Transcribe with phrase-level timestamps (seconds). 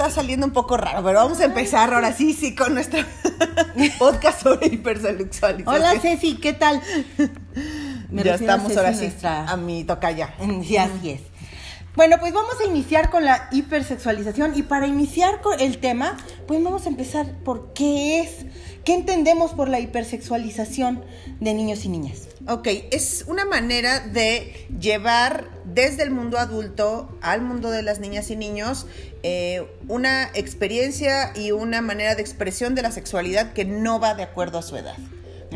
[0.00, 3.00] está saliendo un poco raro, pero vamos a empezar ahora sí, sí, con nuestro
[3.98, 5.68] podcast sobre hipersexualización.
[5.68, 6.80] Hola Ceci, ¿qué tal?
[8.08, 10.34] Me ya estamos ahora sí a mi tocaya.
[10.64, 11.20] Sí, así es.
[11.94, 16.64] Bueno, pues vamos a iniciar con la hipersexualización y para iniciar con el tema, pues
[16.64, 18.46] vamos a empezar por qué es,
[18.90, 21.04] qué entendemos por la hipersexualización
[21.38, 22.26] de niños y niñas.
[22.48, 28.32] Ok, es una manera de llevar desde el mundo adulto al mundo de las niñas
[28.32, 28.88] y niños
[29.22, 34.24] eh, una experiencia y una manera de expresión de la sexualidad que no va de
[34.24, 34.96] acuerdo a su edad.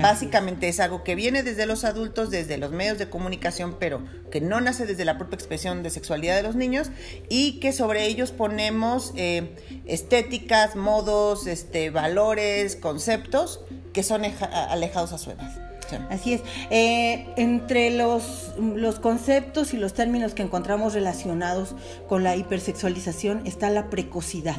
[0.00, 4.40] Básicamente es algo que viene desde los adultos, desde los medios de comunicación, pero que
[4.40, 6.90] no nace desde la propia expresión de sexualidad de los niños
[7.28, 13.60] y que sobre ellos ponemos eh, estéticas, modos, este, valores, conceptos
[13.92, 15.73] que son alejados a su edad.
[16.10, 16.42] Así es.
[16.70, 21.74] Eh, entre los, los, conceptos y los términos que encontramos relacionados
[22.08, 24.58] con la hipersexualización está la precocidad.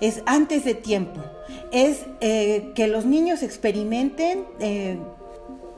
[0.00, 1.20] Es antes de tiempo.
[1.72, 4.98] Es eh, que los niños experimenten eh,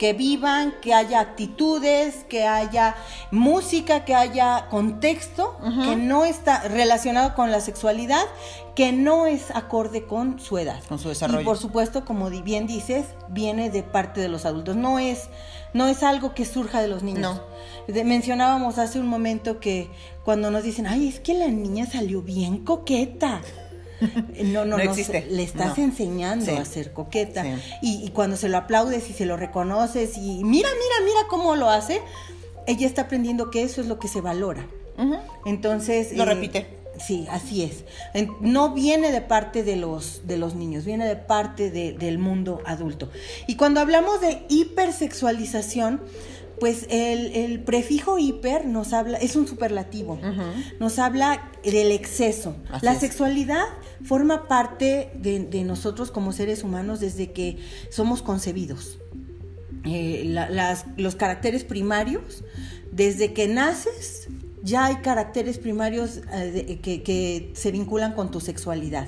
[0.01, 2.95] que vivan, que haya actitudes, que haya
[3.29, 8.23] música, que haya contexto que no está relacionado con la sexualidad,
[8.73, 10.81] que no es acorde con su edad.
[10.89, 11.41] Con su desarrollo.
[11.41, 14.75] Y por supuesto, como bien dices, viene de parte de los adultos.
[14.75, 15.29] No es,
[15.75, 17.39] no es algo que surja de los niños.
[17.87, 18.03] No.
[18.03, 19.91] mencionábamos hace un momento que
[20.25, 23.41] cuando nos dicen, ay, es que la niña salió bien coqueta.
[24.43, 25.27] No, no, no, existe.
[25.29, 27.45] le estás enseñando a ser coqueta.
[27.81, 31.69] Y, cuando se lo aplaudes y se lo reconoces y mira, mira, mira cómo lo
[31.69, 32.01] hace,
[32.67, 34.65] ella está aprendiendo que eso es lo que se valora.
[35.45, 36.15] Entonces...
[36.15, 36.81] Lo eh, repite.
[36.99, 37.85] Sí, así es.
[38.41, 43.09] No viene de parte de los, de los niños, viene de parte del mundo adulto.
[43.47, 46.01] Y cuando hablamos de hipersexualización,
[46.61, 50.19] pues el, prefijo hiper nos habla, es un superlativo,
[50.79, 52.55] nos habla del exceso.
[52.83, 53.63] la sexualidad
[54.03, 57.57] forma parte de, nosotros como seres humanos desde que
[57.89, 58.99] somos concebidos.
[59.85, 60.35] Eh,
[60.97, 62.43] los caracteres primarios,
[62.91, 64.27] desde que naces,
[64.61, 69.07] ya hay caracteres primarios eh, que, que se vinculan con tu sexualidad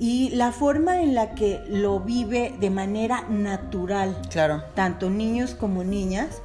[0.00, 4.62] y la forma en la que lo vive de manera natural, claro.
[4.74, 6.40] tanto niños como niñas,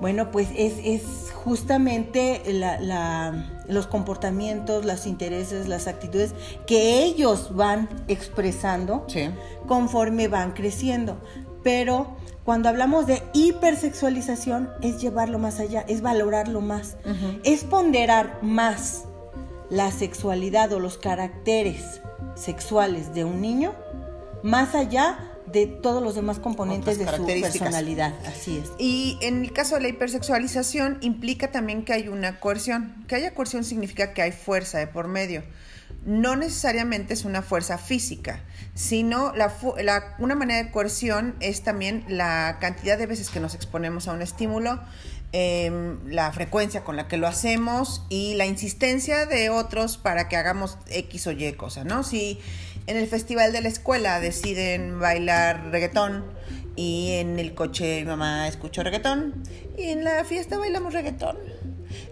[0.00, 6.32] bueno, pues es, es justamente la, los comportamientos, los intereses, las actitudes
[6.66, 9.06] que ellos van expresando
[9.66, 11.20] conforme van creciendo.
[11.62, 16.96] Pero cuando hablamos de hipersexualización es llevarlo más allá, es valorarlo más,
[17.44, 19.04] es ponderar más
[19.68, 22.00] la sexualidad o los caracteres
[22.38, 23.74] sexuales de un niño
[24.42, 25.18] más allá
[25.52, 28.14] de todos los demás componentes de su personalidad.
[28.26, 28.70] Así es.
[28.78, 33.04] Y en el caso de la hipersexualización implica también que hay una coerción.
[33.08, 35.42] Que haya coerción significa que hay fuerza de por medio.
[36.04, 38.40] No necesariamente es una fuerza física,
[38.74, 39.52] sino la,
[40.18, 44.22] una manera de coerción es también la cantidad de veces que nos exponemos a un
[44.22, 44.80] estímulo,
[45.32, 50.36] em, la frecuencia con la que lo hacemos y la insistencia de otros para que
[50.36, 52.02] hagamos X o Y cosa, ¿no?
[52.02, 52.40] Si
[52.86, 56.24] en el festival de la escuela deciden bailar reggaetón
[56.74, 59.42] y en el coche mi mamá escuchó reggaetón
[59.76, 61.36] y en la fiesta bailamos reggaetón.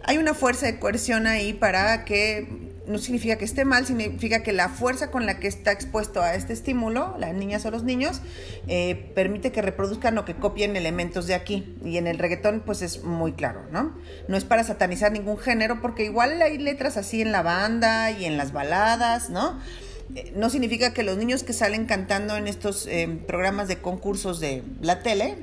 [0.04, 4.52] Hay una fuerza de coerción ahí para que no significa que esté mal, significa que
[4.52, 8.20] la fuerza con la que está expuesto a este estímulo, las niñas o los niños,
[8.68, 11.76] eh, permite que reproduzcan o que copien elementos de aquí.
[11.84, 13.96] Y en el reggaetón, pues es muy claro, ¿no?
[14.28, 18.24] No es para satanizar ningún género, porque igual hay letras así en la banda y
[18.24, 19.58] en las baladas, ¿no?
[20.14, 24.38] Eh, no significa que los niños que salen cantando en estos eh, programas de concursos
[24.38, 25.36] de la tele,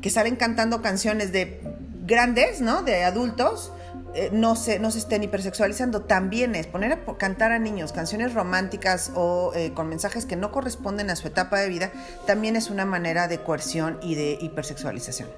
[0.00, 1.60] que salen cantando canciones de
[2.04, 2.82] grandes, ¿no?
[2.82, 3.72] De adultos,
[4.14, 6.02] eh, no, se, no se estén hipersexualizando.
[6.02, 11.10] También es poner a cantar a niños canciones románticas o con mensajes que no corresponden
[11.10, 11.92] a su etapa de vida,
[12.26, 15.28] también es una manera de coerción y de hipersexualización.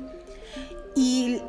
[0.94, 1.42] Y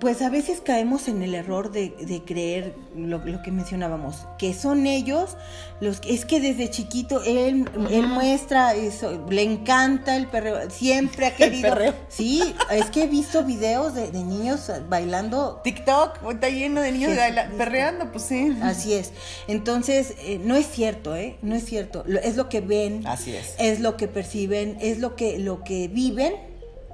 [0.00, 5.36] pues a veces caemos en el error de, creer lo, que mencionábamos, que son ellos
[5.80, 11.26] los que, es que desde chiquito él, él muestra eso, le encanta el perreo, siempre
[11.26, 11.74] ha querido.
[12.08, 15.60] Sí, es que he visto videos de, niños bailando.
[15.64, 17.12] TikTok, está lleno de niños
[17.56, 18.56] perreando, pues sí.
[18.62, 19.12] Así es.
[19.48, 21.36] Entonces, eh, no es cierto, ¿eh?
[21.42, 22.04] No es cierto.
[22.22, 23.06] Es lo que ven.
[23.06, 23.54] Así es.
[23.58, 26.49] Es lo que perciben, es lo que, lo que viven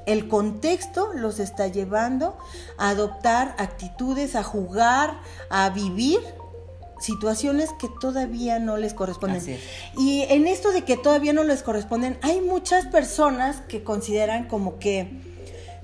[0.06, 2.38] el contexto los está llevando
[2.78, 5.20] a adoptar actitudes, a jugar,
[5.50, 6.20] a vivir
[7.00, 9.58] situaciones que todavía no les corresponden.
[9.98, 14.78] Y en esto de que todavía no les corresponden, hay muchas personas que consideran como
[14.78, 15.35] que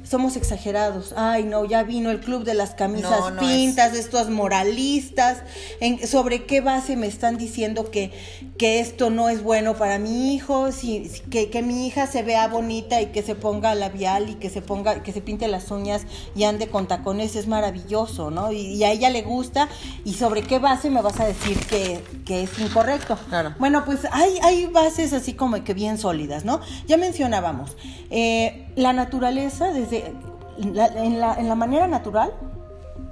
[0.04, 1.14] somos exagerados.
[1.16, 5.42] Ay, no, ya vino el club de las camisas pintas, estos moralistas.
[5.80, 8.12] En, ¿Sobre qué base me están diciendo que,
[8.58, 10.72] que esto no es bueno para mi hijo?
[10.72, 14.50] Si, que, que, mi hija se vea bonita y que se ponga labial y que
[14.50, 16.02] se ponga, que se pinte las uñas
[16.34, 18.52] y ande con tacones es maravilloso, ¿no?
[18.52, 19.68] Y, a ella le gusta.
[20.04, 23.18] ¿Y sobre qué base me vas a decir que, que es incorrecto?
[23.28, 23.54] Claro.
[23.58, 26.60] Bueno, pues hay, hay bases así como que bien sólidas, ¿no?
[26.86, 27.76] Ya mencionábamos.
[28.10, 30.14] Eh, la naturaleza, desde
[30.58, 32.32] la, en, la, en la manera natural,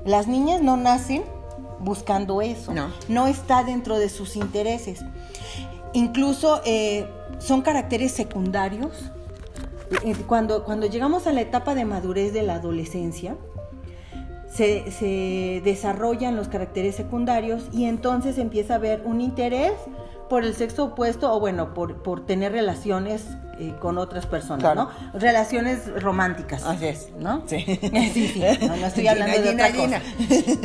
[0.05, 1.23] las niñas no nacen
[1.81, 2.73] buscando eso.
[2.73, 2.91] No.
[3.09, 5.05] No está dentro de sus intereses.
[5.93, 7.07] Incluso eh,
[7.39, 9.11] son caracteres secundarios.
[10.29, 13.37] Cuando, cuando llegamos a la etapa de madurez de la adolescencia,
[14.49, 19.73] se, se, desarrollan los caracteres secundarios y entonces empieza a haber un interés
[20.31, 23.25] por el sexo opuesto o bueno, por, por tener relaciones
[23.59, 24.89] eh, con otras personas, ¿no?
[25.13, 26.63] Relaciones románticas.
[26.65, 27.11] Así es.
[27.19, 27.43] ¿No?
[27.47, 27.59] Sí.
[28.15, 28.43] sí, sí.
[28.67, 30.01] No, estoy hablando de otra cosa.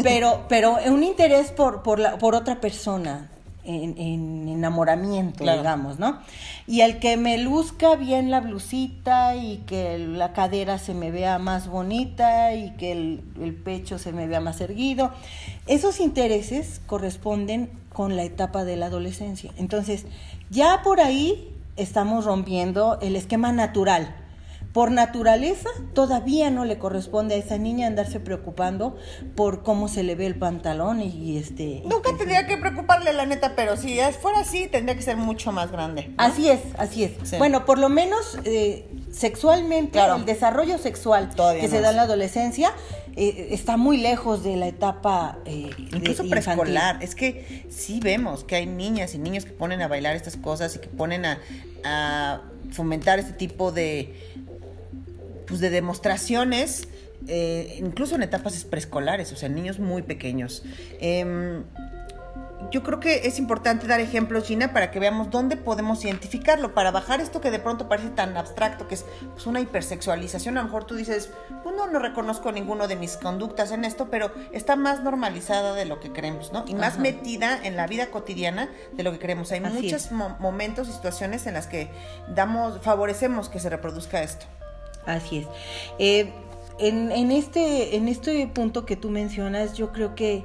[0.02, 3.32] Pero, pero un interés por, por, la, por otra persona,
[3.66, 6.20] en, enamoramiento, digamos, ¿no?
[6.68, 11.40] Y el que me luzca bien la blusita y que la cadera se me vea
[11.40, 15.12] más bonita y que el, el pecho se me vea más erguido,
[15.68, 19.52] esos intereses corresponden con la etapa de la adolescencia.
[19.58, 20.06] Entonces,
[20.50, 24.16] ya por ahí estamos rompiendo el esquema natural
[24.76, 28.98] por naturaleza todavía no le corresponde a esa niña andarse preocupando
[29.34, 33.56] por cómo se le ve el pantalón y, este nunca tendría que preocuparle la neta
[33.56, 37.38] pero si fuera así tendría que ser mucho más grande así es así es.
[37.38, 42.74] Bueno por lo menos eh, sexualmente el desarrollo sexual que se da en la adolescencia
[43.16, 47.02] eh, está muy lejos de la etapa eh, incluso preescolar.
[47.02, 50.76] Es que sí vemos que hay niñas y niños que ponen a bailar estas cosas
[50.76, 54.36] y que ponen a fomentar este tipo de
[55.48, 56.88] pues, de demostraciones,
[57.28, 60.64] eh, incluso en etapas preescolares, o sea, niños muy pequeños.
[61.00, 61.64] Em,
[62.72, 66.92] yo creo que es importante dar ejemplos, Gina, para que veamos dónde podemos identificarlo, para
[66.92, 70.58] bajar esto que de pronto parece tan abstracto, que es pues, una hipersexualización.
[70.58, 71.30] A lo mejor tú dices,
[71.64, 75.86] pues no, no reconozco ninguno de mis conductas en esto, pero está más normalizada de
[75.86, 76.66] lo que creemos, ¿no?
[76.68, 79.52] Y más metida en la vida cotidiana de lo que creemos.
[79.52, 81.90] Hay muchos momentos y situaciones en las que
[82.34, 84.46] damos, favorecemos que se reproduzca esto.
[85.06, 85.48] Así es.
[86.00, 86.32] Eh,
[86.80, 90.44] en, en, este, en este punto que tú mencionas, yo creo que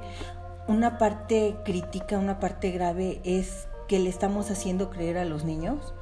[0.68, 5.94] una parte crítica, una parte grave es que le estamos haciendo creer a los niños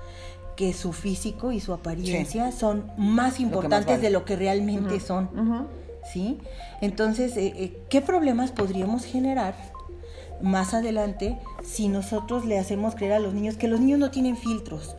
[0.56, 5.68] que su físico y su apariencia son más importantes de lo que realmente son.
[6.12, 6.38] ¿Sí?
[6.80, 9.54] Entonces, eh, eh, ¿qué problemas podríamos generar
[10.42, 14.36] más adelante si nosotros le hacemos creer a los niños que los niños no tienen
[14.36, 14.96] filtros?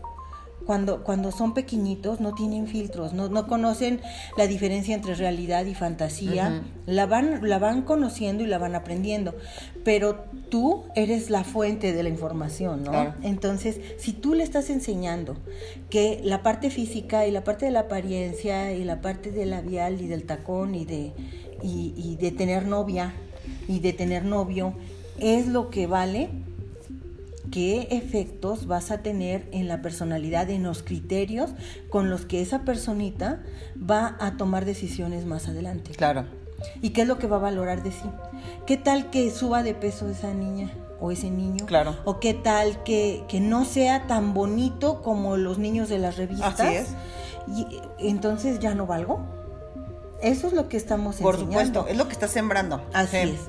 [0.70, 4.02] Cuando, cuando son pequeñitos no tienen filtros, no, no conocen
[4.38, 9.34] la diferencia entre realidad y fantasía, la, van, la van conociendo y la van aprendiendo,
[9.84, 13.16] pero tú eres la fuente de la información, ¿no?
[13.24, 15.38] Entonces, si tú le estás enseñando
[15.90, 20.00] que la parte física y la parte de la apariencia y la parte del labial
[20.02, 21.14] y del tacón y de,
[21.64, 23.16] y, y de tener novia
[23.68, 24.76] y de tener novio
[25.20, 26.30] es lo que vale,
[27.52, 31.52] qué efectos vas a tener en la personalidad, en los criterios
[31.90, 33.42] con los que esa personita
[33.78, 35.92] va a tomar decisiones más adelante.
[35.92, 36.26] Claro.
[36.82, 38.10] ¿Y qué es lo que va a valorar de sí?
[38.66, 41.66] ¿Qué tal que suba de peso esa niña o ese niño?
[41.66, 41.96] Claro.
[42.06, 46.60] ¿O qué tal que, que no sea tan bonito como los niños de las revistas?
[46.60, 46.88] Así es.
[47.48, 47.66] Y
[48.00, 49.22] entonces ya no valgo.
[50.22, 52.84] Eso es lo que estamos Por supuesto, es lo que está sembrando.
[52.94, 53.40] Así es.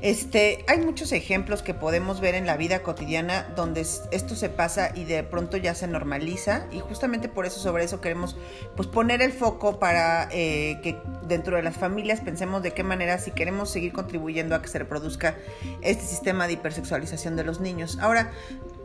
[0.00, 4.92] Este, hay muchos ejemplos que podemos ver en la vida cotidiana donde esto se pasa
[4.94, 8.36] y de pronto ya se normaliza y justamente por eso sobre eso queremos
[8.76, 13.18] pues poner el foco para eh, que dentro de las familias pensemos de qué manera
[13.18, 15.36] si queremos seguir contribuyendo a que se reproduzca
[15.82, 17.98] este sistema de hipersexualización de los niños.
[18.00, 18.30] Ahora,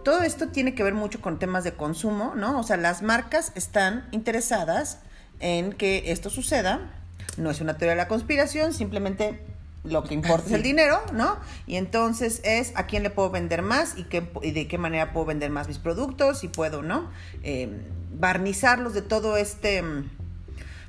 [0.04, 2.60] todo esto tiene que ver mucho con temas de consumo, ¿no?
[2.60, 5.00] O sea, las marcas están interesadas
[5.40, 6.92] en que esto suceda.
[7.38, 9.40] No es una teoría de la conspiración, simplemente
[9.84, 11.38] lo que importa es el dinero, ¿no?
[11.68, 15.12] Y entonces es a quién le puedo vender más y, qué, y de qué manera
[15.12, 17.10] puedo vender más mis productos y puedo, ¿no?
[17.44, 17.70] Eh,
[18.18, 19.84] barnizarlos de todo este...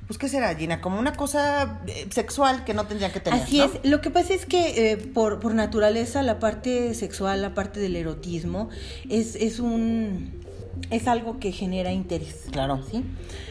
[0.06, 0.82] Pues, ¿qué será, Gina?
[0.82, 3.42] Como una cosa eh, sexual que no tendrían que tener.
[3.42, 3.70] Así es.
[3.84, 7.96] Lo que pasa es que eh, por, por naturaleza la parte sexual, la parte del
[7.96, 8.68] erotismo,
[9.08, 10.44] es, es un
[10.90, 12.42] es algo que genera interés.
[12.52, 12.82] Claro.
[12.90, 13.02] ¿sí?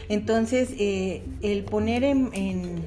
[0.08, 2.86] Entonces, el poner en,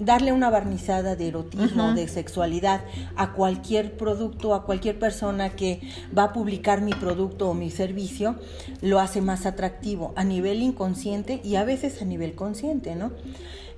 [0.00, 2.80] darle una barnizada de erotismo, de sexualidad
[3.16, 5.80] a cualquier producto, a cualquier persona que
[6.16, 8.36] va a publicar mi producto o mi servicio,
[8.80, 13.12] lo hace más atractivo a nivel inconsciente y a veces a nivel consciente, ¿no?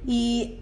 [0.06, 0.58] Y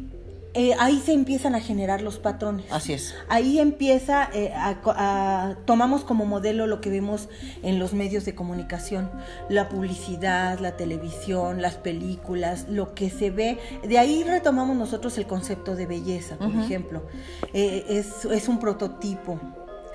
[0.52, 2.66] eh, ahí se empiezan a generar los patrones.
[2.70, 3.14] Así es.
[3.28, 7.28] Ahí empieza, eh, a, tomamos como modelo lo que vemos
[7.62, 9.10] en los medios de comunicación,
[9.48, 13.58] la publicidad, la televisión, las películas, lo que se ve.
[13.86, 17.06] De ahí retomamos nosotros el concepto de belleza, por ejemplo.
[17.54, 19.38] Eh, es, es un prototipo,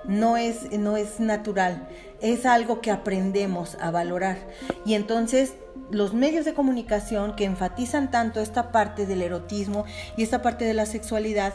[0.06, 1.90] no es, no es natural,
[2.22, 4.38] es algo que aprendemos a valorar.
[4.86, 5.56] Y entonces
[5.92, 9.86] los medios de comunicación que enfatizan tanto esta parte del erotismo
[10.18, 11.54] y esta parte de la sexualidad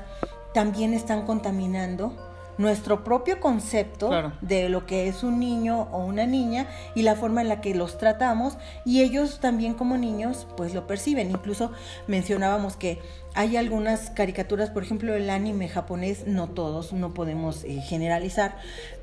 [0.52, 2.14] también están contaminando
[2.60, 4.10] nuestro propio concepto
[4.42, 7.74] de lo que es un niño o una niña y la forma en la que
[7.74, 11.30] los tratamos y ellos también como niños pues lo perciben.
[11.30, 11.72] Incluso
[12.06, 13.00] mencionábamos que
[13.34, 18.56] hay algunas caricaturas, por ejemplo, el anime japonés, no todos, no podemos eh, generalizar,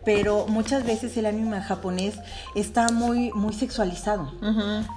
[0.04, 2.16] pero muchas veces el anime japonés
[2.56, 4.32] está muy, muy sexualizado.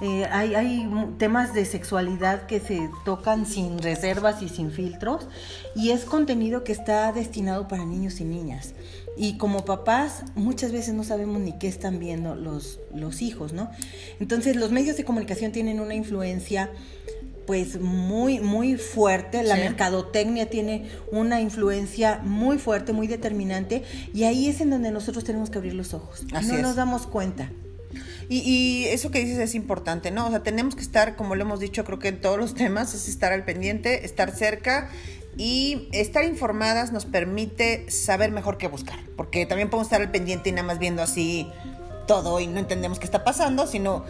[0.01, 5.27] Eh, hay, hay temas de sexualidad que se tocan sin reservas y sin filtros,
[5.75, 8.73] y es contenido que está destinado para niños y niñas.
[9.17, 13.69] Y como papás, muchas veces no sabemos ni qué están viendo los, los hijos, ¿no?
[14.19, 16.69] Entonces, los medios de comunicación tienen una influencia
[17.45, 19.43] pues muy, muy fuerte.
[19.43, 23.83] La mercadotecnia tiene una influencia muy fuerte, muy determinante,
[24.13, 26.25] y ahí es en donde nosotros tenemos que abrir los ojos.
[26.31, 27.51] no nos damos cuenta.
[28.29, 30.27] Y, y, eso que dices es importante, ¿no?
[30.27, 32.93] O sea, tenemos que estar, como lo hemos dicho, creo que en todos los temas,
[32.93, 34.89] es estar al pendiente, estar cerca
[35.37, 40.49] y estar informadas nos permite saber mejor qué buscar, porque también podemos estar al pendiente
[40.49, 41.47] y nada más viendo así
[42.05, 44.03] todo y no entendemos qué está pasando, sino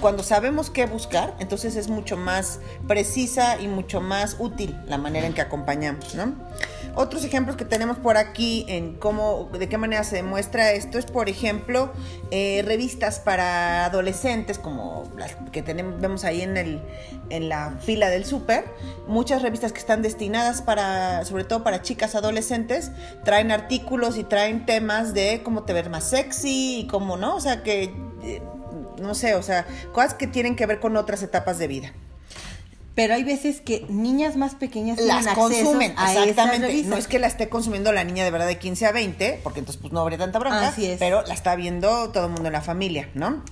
[0.00, 5.26] cuando sabemos qué buscar, entonces es mucho más precisa y mucho más útil la manera
[5.26, 6.34] en que acompañamos, ¿no?
[7.00, 11.06] Otros ejemplos que tenemos por aquí en cómo, de qué manera se demuestra esto es,
[11.06, 11.92] por ejemplo,
[12.32, 16.82] eh, revistas para adolescentes, como las que tenemos, vemos ahí en, el,
[17.30, 18.64] en la fila del súper.
[19.06, 22.90] Muchas revistas que están destinadas para, sobre todo para chicas adolescentes,
[23.24, 27.36] traen artículos y traen temas de cómo te ver más sexy y cómo, ¿no?
[27.36, 28.42] O sea, que, eh,
[29.00, 31.92] no sé, o sea, cosas que tienen que ver con otras etapas de vida
[32.98, 36.82] pero hay veces que niñas más pequeñas las consumen, exactamente.
[36.82, 39.60] No es que la esté consumiendo la niña de verdad de 15 a 20, porque
[39.60, 40.98] entonces pues no habría tanta bronca, Así es.
[40.98, 43.44] pero la está viendo todo el mundo en la familia, ¿no?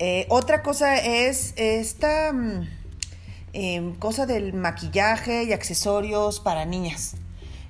[0.00, 2.68] Eh, otra cosa es esta mm,
[3.52, 7.14] em, cosa del maquillaje y accesorios para niñas.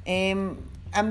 [0.06, 0.56] Em,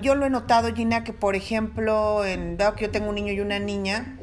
[0.01, 3.31] yo lo he notado, Gina, que por ejemplo, en, dado que yo tengo un niño
[3.31, 4.17] y una niña,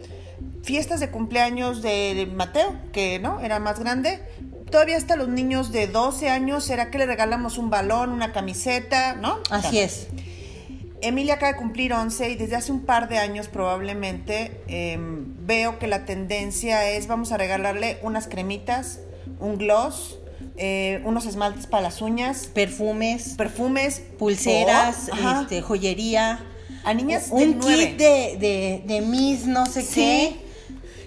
[0.65, 4.21] fiestas de cumpleaños de Mateo, que no era más grande,
[4.71, 9.15] todavía hasta los niños de 12 años, ¿será que le regalamos un balón, una camiseta,
[9.15, 9.39] no?
[9.51, 10.09] Así es.
[11.03, 15.79] Emilia acaba de cumplir 11 y desde hace un par de años probablemente em, veo
[15.79, 19.01] que la tendencia es vamos a regalarle unas cremitas,
[19.41, 20.19] un gloss,
[20.57, 25.09] eh, unos esmaltes para las uñas, perfumes, perfumes, pulseras,
[25.41, 26.45] este, joyería.
[26.85, 30.50] A niñas un kit de, de, de Miss no sé qué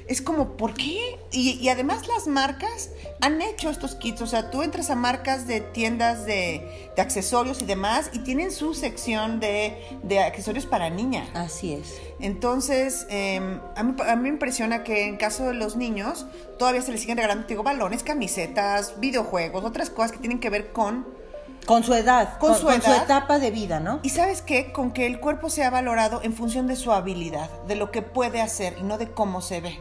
[0.07, 1.17] es como, ¿por qué?
[1.31, 2.89] Y, además las marcas
[3.21, 7.65] han hecho estos kits, o sea, tú entras a marcas de tiendas de, accesorios y
[7.65, 9.77] demás y tienen su sección de,
[10.25, 11.29] accesorios para niñas.
[11.33, 11.99] Así es.
[12.19, 16.25] Entonces, em, a, mí, me impresiona que en caso de los niños
[16.59, 20.71] todavía se les siguen regalando, digo, balones, camisetas, videojuegos, otras cosas que tienen que ver
[20.71, 21.23] con
[21.65, 24.01] con su edad, con, su, etapa de vida, ¿no?
[24.03, 27.75] Y sabes qué, con que el cuerpo sea valorado en función de su habilidad, de
[27.75, 29.79] lo que puede hacer y no de cómo se ve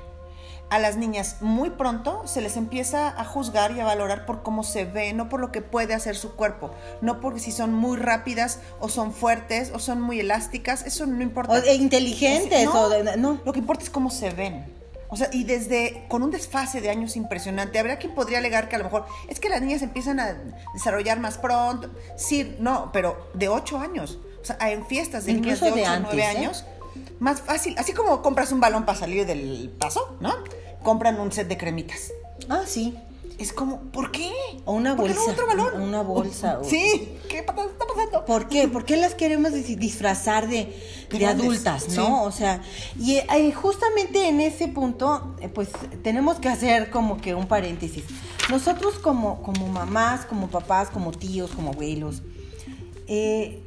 [0.73, 4.64] a las niñas muy pronto se les empieza a juzgar y a valorar por cómo
[4.64, 6.71] se ve, no por lo que puede hacer su cuerpo,
[7.02, 11.23] no porque si son muy rápidas o son fuertes o son muy elásticas, eso no
[11.23, 11.52] importa.
[11.52, 13.38] O inteligentes, no, o no.
[13.45, 14.64] Lo que importa es cómo se ven.
[15.11, 18.76] O sea, y desde con un desfase de años impresionante, habría quien podría alegar que
[18.76, 20.38] a lo mejor es que las niñas empiezan a
[20.73, 21.91] desarrollar más pronto.
[22.17, 24.19] Sí, no, pero de 8 años.
[24.41, 26.64] O sea, en fiestas de niñas de 8 o 9 años,
[27.19, 27.75] más fácil.
[27.76, 30.33] Así como compras un balón para salir del paso, ¿no?
[30.83, 32.12] Compran un set de cremitas.
[32.49, 32.95] Ah, sí.
[33.39, 34.31] Es como, ¿por qué?
[34.67, 35.15] O una bolsa.
[35.17, 35.83] ¿Por qué no otro balón?
[35.83, 36.61] Una bolsa.
[36.62, 38.25] Sí, ¿qué está pasando?
[38.27, 38.69] ¿Por qué?
[38.69, 40.73] ¿Por qué las queremos disfrazar de,
[41.11, 42.23] de adultas, no?
[42.25, 42.62] O sea,
[42.99, 45.71] y eh, justamente en ese punto, eh, pues
[46.03, 48.05] tenemos que hacer como que un paréntesis.
[48.51, 52.23] Nosotros como, como mamás, como papás, como tíos, como abuelos,
[53.09, 53.62] eh,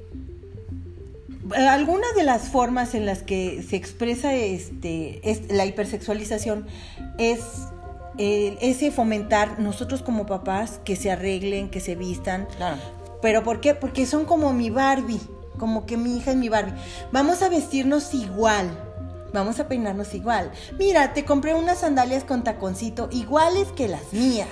[1.53, 6.65] algunas de las formas en las que se expresa este, la hipersexualización
[7.17, 7.41] es
[8.17, 12.47] eh, ese fomentar nosotros como papás que se arreglen, que se vistan.
[12.57, 12.77] Claro.
[13.21, 13.75] ¿Pero por qué?
[13.75, 15.21] Porque son como mi Barbie,
[15.57, 16.73] como que mi hija es mi Barbie.
[17.11, 18.69] Vamos a vestirnos igual,
[19.33, 20.51] vamos a peinarnos igual.
[20.77, 24.47] Mira, te compré unas sandalias con taconcito iguales que las mías.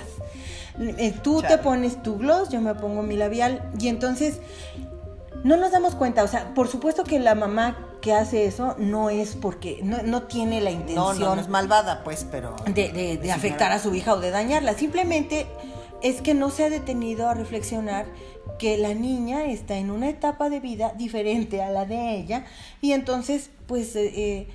[0.78, 4.40] eh, tú te pones tu gloss, yo me pongo mi labial y entonces
[5.44, 9.10] no nos damos cuenta, o sea, por supuesto que la mamá que hace eso no
[9.10, 11.20] es porque no, tiene la intención.
[11.20, 12.56] No, no, es malvada, pues, pero.
[12.66, 14.72] De, de afectar a su hija o de dañarla.
[14.72, 15.46] Simplemente
[16.02, 18.06] es que no se ha detenido a reflexionar
[18.58, 22.44] que la niña está en una etapa de vida diferente a la de ella
[22.80, 23.94] y entonces, pues.
[23.96, 24.48] Eh, eh,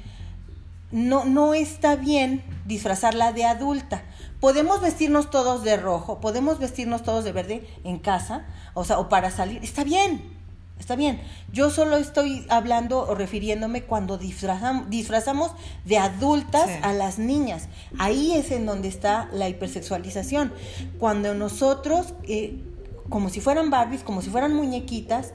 [0.91, 4.01] no, no está bien disfrazarla de adulta.
[4.39, 9.07] Podemos vestirnos todos de rojo, podemos vestirnos todos de verde en casa, o sea, o
[9.07, 10.38] para salir, está bien,
[10.79, 11.19] Está bien,
[11.51, 15.51] yo solo estoy hablando o refiriéndome cuando disfrazamos, disfrazamos
[15.85, 17.67] de adultas a las niñas.
[17.99, 20.53] Ahí es en donde está la hipersexualización.
[20.97, 22.63] Cuando nosotros, eh,
[23.09, 25.33] como si fueran Barbies, como si fueran muñequitas,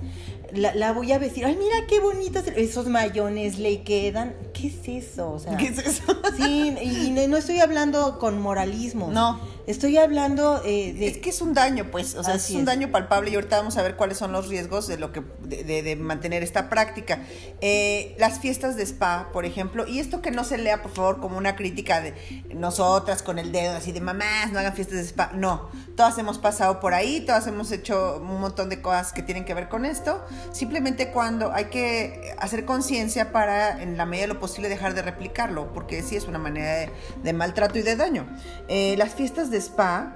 [0.54, 1.44] la, voy a vestir.
[1.44, 4.34] Ay, mira qué bonitos esos mayones le quedan.
[4.52, 5.36] ¿Qué es eso?
[5.58, 6.04] ¿Qué es eso?
[6.36, 9.10] Sí, y no, estoy hablando con moralismo.
[9.12, 9.38] No.
[9.66, 11.08] Estoy hablando eh, de...
[11.08, 13.76] Es que es un daño, pues, o sea, es un daño palpable y ahorita vamos
[13.78, 17.20] a ver cuáles son los riesgos de lo que de, de, mantener esta práctica.
[17.60, 21.20] Eh, las fiestas de spa, por ejemplo, y esto que no se lea, por favor,
[21.20, 22.14] como una crítica de
[22.54, 25.30] nosotras con el dedo, así de mamás, no hagan fiestas de spa.
[25.34, 29.46] No, todas hemos pasado por ahí, todas hemos hecho un montón de cosas que tienen
[29.46, 30.22] que ver con esto.
[30.52, 35.02] Simplemente cuando hay que hacer conciencia para, en la medida de lo posible, dejar de
[35.02, 36.90] replicarlo, porque sí es una manera
[37.22, 38.26] de, maltrato y de daño.
[38.68, 40.14] Eh, las fiestas de de spa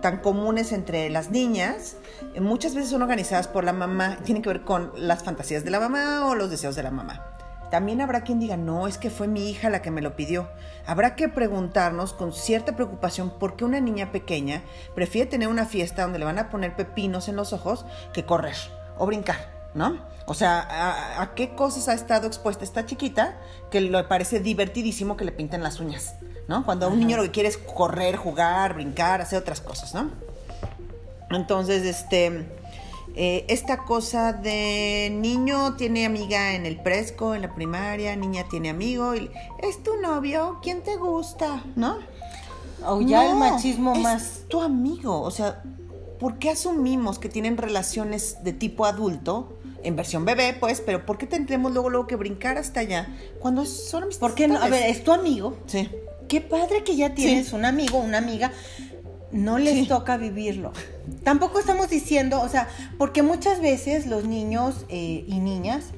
[0.00, 1.96] tan comunes entre las niñas,
[2.34, 5.70] eh, muchas veces son organizadas por la mamá, tienen que ver con las fantasías de
[5.70, 7.24] la mamá o los deseos de la mamá.
[7.70, 10.48] También habrá quien diga, no, es que fue mi hija la que me lo pidió.
[10.86, 14.62] Habrá que preguntarnos con cierta preocupación por qué una niña pequeña
[14.94, 18.56] prefiere tener una fiesta donde le van a poner pepinos en los ojos que correr
[18.96, 19.98] o brincar, ¿no?
[20.24, 23.38] O sea, ¿a, a qué cosas ha estado expuesta esta chiquita
[23.70, 26.14] que le parece divertidísimo que le pinten las uñas?
[26.48, 26.64] ¿No?
[26.64, 30.10] Cuando un niño lo que quiere es correr, jugar, brincar, hacer otras cosas, ¿no?
[31.30, 32.46] Entonces, este,
[33.14, 38.70] eh, esta cosa de niño tiene amiga en el presco, en la primaria, niña tiene
[38.70, 39.30] amigo, y,
[39.62, 41.62] es tu novio, ¿quién te gusta?
[41.76, 41.98] ¿No?
[42.86, 44.40] O ya el machismo es más.
[44.48, 45.62] Tu amigo, o sea,
[46.18, 49.54] ¿por qué asumimos que tienen relaciones de tipo adulto?
[49.82, 53.08] En versión bebé, pues, pero ¿por qué tendremos luego, luego que brincar hasta allá?
[53.38, 54.18] Cuando son amistades.
[54.18, 54.60] ¿Por qué no?
[54.60, 55.56] A ver, es tu amigo.
[55.66, 55.88] Sí
[56.28, 58.52] qué padre que ya tienes un amigo, una amiga.
[59.30, 60.72] No les toca vivirlo.
[61.22, 65.92] Tampoco estamos diciendo, o sea, porque muchas veces los niños eh, y niñas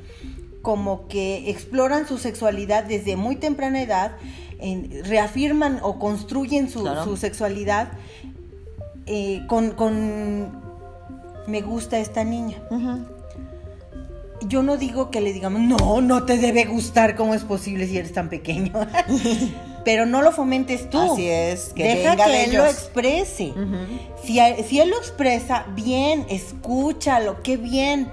[0.63, 4.13] como que exploran su sexualidad desde muy temprana edad,
[5.05, 7.93] reafirman o construyen su, sexualidad
[9.07, 10.51] eh, con,
[11.47, 12.59] me gusta esta niña.
[14.47, 17.99] Yo no digo que le digamos, no, no te debe gustar, ¿cómo es posible si
[17.99, 18.73] eres tan pequeño?
[19.85, 20.99] pero no lo fomentes tú.
[20.99, 23.55] Así es, que Deja que él lo exprese.
[24.23, 28.11] si, si él lo expresa, bien, escúchalo, qué bien,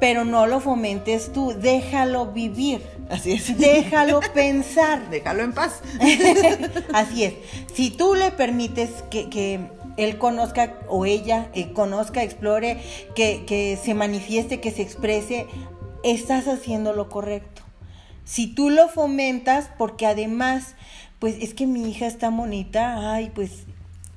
[0.00, 2.82] pero no lo fomentes tú, déjalo vivir.
[3.08, 3.56] Así es.
[3.58, 5.10] Déjalo pensar.
[5.10, 5.82] Déjalo en paz.
[6.92, 7.34] Así es.
[7.74, 9.60] Si tú le permites que,
[9.98, 12.80] él conozca o ella eh, conozca, explore,
[13.14, 15.46] que, que se manifieste, que se exprese,
[16.02, 17.62] estás haciendo lo correcto.
[18.24, 20.74] Si tú lo fomentas, porque además
[21.22, 23.62] pues es que mi hija está bonita, ay, pues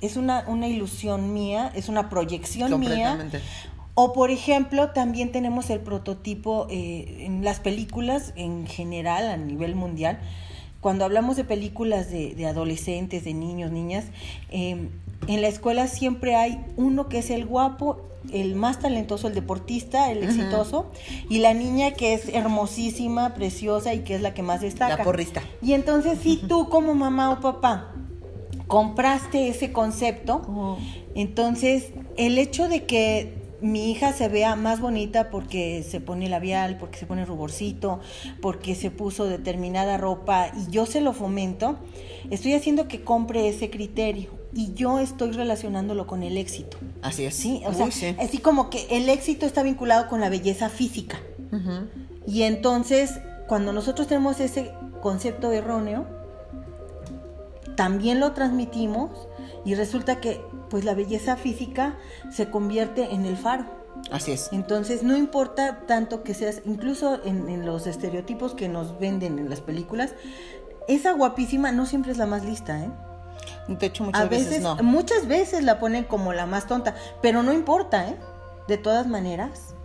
[0.01, 3.29] es una, una ilusión mía, es una proyección mía.
[3.93, 9.75] O por ejemplo, también tenemos el prototipo eh, en las películas en general a nivel
[9.75, 10.19] mundial.
[10.85, 14.05] Cuando hablamos de películas de, de adolescentes, de niños, niñas,
[14.51, 14.87] eh,
[15.27, 20.11] en la escuela siempre hay uno que es el guapo, el más talentoso, el deportista,
[20.11, 20.91] el exitoso,
[21.27, 24.97] y la niña que es hermosísima, preciosa y que es la que más destaca.
[24.97, 25.41] La porrista.
[25.59, 27.91] Y entonces si tú como mamá o papá
[28.67, 30.77] compraste ese concepto, oh.
[31.15, 36.77] entonces el hecho de que mi hija se vea más bonita porque se pone labial,
[36.77, 37.99] porque se pone ruborcito,
[38.41, 41.77] porque se puso determinada ropa y yo se lo fomento,
[42.29, 46.77] estoy haciendo que compre ese criterio y yo estoy relacionándolo con el éxito.
[47.01, 47.35] Así es.
[47.35, 47.87] Sí, o sea,
[48.19, 51.19] así como que el éxito está vinculado con la belleza física.
[52.27, 56.05] Y entonces, cuando nosotros tenemos ese concepto erróneo,
[57.77, 59.27] también lo transmitimos
[59.63, 61.97] y resulta que pues la belleza física
[62.31, 63.65] se convierte en el faro.
[64.11, 64.49] Así es.
[64.51, 69.49] Entonces, no importa tanto que seas, incluso en, en, los estereotipos que nos venden en
[69.49, 70.13] las películas,
[70.87, 72.89] esa guapísima no siempre es la más lista, ¿eh?
[73.67, 74.75] De hecho, muchas veces, no.
[74.77, 78.15] Muchas veces la ponen como la más tonta, pero no importa, ¿eh?
[78.67, 79.75] De todas maneras,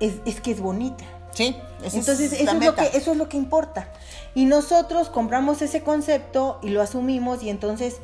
[0.00, 1.04] es, es que es bonita.
[1.32, 3.92] Sí, entonces eso, es lo que, eso es lo que importa.
[4.34, 7.98] Y nosotros compramos ese concepto y lo asumimos y entonces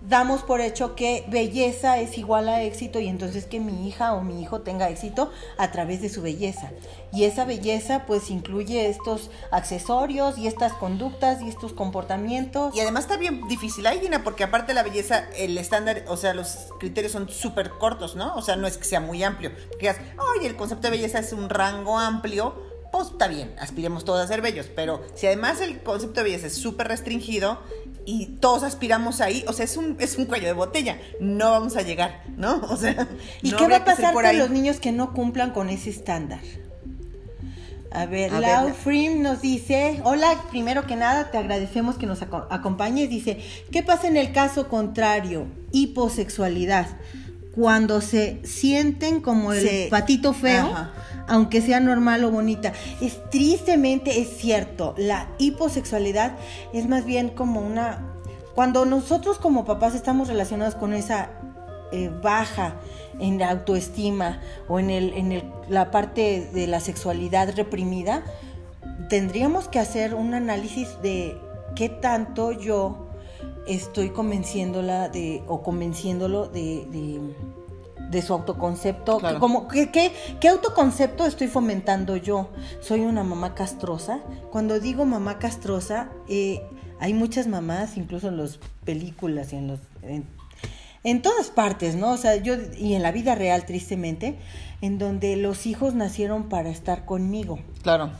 [0.00, 4.22] damos por hecho que belleza es igual a éxito y entonces que mi hija o
[4.22, 6.70] mi hijo tenga éxito a través de su belleza.
[7.12, 12.74] Y esa belleza pues incluye estos accesorios y estas conductas y estos comportamientos.
[12.76, 16.16] Y además está bien difícil ahí, Gina, porque aparte de la belleza, el estándar, o
[16.16, 18.34] sea, los criterios son súper cortos, ¿no?
[18.36, 19.50] O sea, no es que sea muy amplio.
[19.72, 19.96] Que digas,
[20.36, 22.54] oye, el concepto de belleza es un rango amplio,
[22.92, 26.46] pues está bien, aspiremos todos a ser bellos, pero si además el concepto de belleza
[26.46, 27.58] es súper restringido
[28.06, 31.76] y todos aspiramos ahí, o sea, es un, es un cuello de botella, no vamos
[31.76, 32.62] a llegar, ¿no?
[32.70, 33.08] O sea,
[33.42, 36.40] ¿y qué va a pasar con los niños que no cumplan con ese estándar?
[37.90, 43.08] A ver, Lau Frim nos dice, hola, primero que nada te agradecemos que nos acompañes,
[43.08, 43.40] dice,
[43.72, 45.46] ¿qué pasa en el caso contrario?
[45.72, 46.88] Hiposexualidad,
[47.54, 50.70] cuando se sienten como el patito feo
[51.28, 52.72] aunque sea normal o bonita.
[53.00, 56.36] Es tristemente es cierto, la hiposexualidad
[56.72, 58.12] es más bien como una
[58.56, 61.28] cuando nosotros como papás estamos relacionados con esa
[61.92, 62.76] eh, baja
[63.20, 68.24] en la autoestima o en, el, en el, la parte de la sexualidad reprimida,
[69.10, 71.38] tendríamos que hacer un análisis de
[71.74, 73.08] qué tanto yo
[73.66, 77.20] estoy convenciéndola de o convenciéndolo de de
[78.22, 79.20] su autoconcepto.
[79.38, 79.90] Como, ¿qué,
[80.40, 82.50] qué, autoconcepto estoy fomentando yo?
[82.80, 84.20] ¿Soy una mamá castrosa?
[84.50, 86.62] Cuando digo mamá castrosa, eh,
[87.00, 89.80] hay muchas mamás, incluso en las películas y en los...
[91.02, 92.10] En, todas partes, ¿no?
[92.10, 94.38] O sea, yo, y en la vida real, tristemente,
[94.80, 97.60] en donde los hijos nacieron para estar conmigo.
[97.82, 98.10] Claro.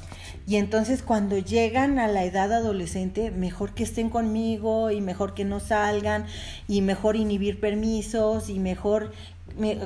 [0.49, 5.45] Y entonces cuando llegan a la edad adolescente, mejor que estén conmigo y mejor que
[5.45, 6.27] no salgan
[6.69, 9.11] y mejor inhibir permisos y mejor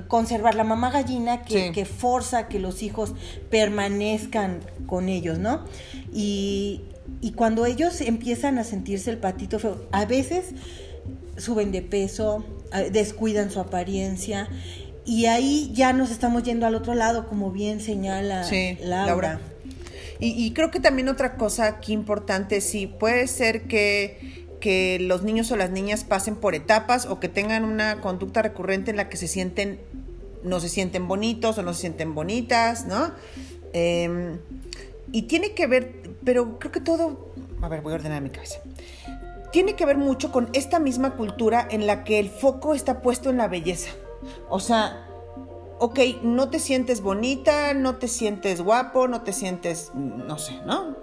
[0.09, 3.15] conservar la mamá gallina que, que, forza que los hijos
[3.51, 5.65] permanezcan con ellos, ¿no?
[6.13, 6.83] Y,
[7.21, 10.47] y cuando ellos empiezan a sentirse el patito feo, a veces
[11.37, 12.45] suben de peso,
[12.93, 14.49] descuidan su apariencia
[15.05, 18.47] y ahí ya nos estamos yendo al otro lado, como bien señala
[18.83, 19.41] Laura.
[20.19, 25.23] Y, y, creo que también otra cosa aquí importante, sí, puede ser que que los
[25.23, 29.09] niños o las niñas pasen por etapas o que tengan una conducta recurrente en la
[29.09, 29.81] que se sienten,
[30.45, 33.13] no se sienten bonitos o no se sienten bonitas, ¿no?
[33.73, 34.39] Em,
[35.13, 38.61] y tiene que ver, pero creo que todo, a ver, voy a ordenar mi cabeza.
[39.53, 43.31] Tiene que ver mucho con esta misma cultura en la que el foco está puesto
[43.31, 43.91] en la belleza.
[44.49, 45.10] O sea,
[45.81, 50.95] ok, no te sientes bonita, no te sientes guapo, no te sientes, no sé, ¿no?